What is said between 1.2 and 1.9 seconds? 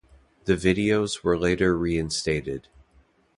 were later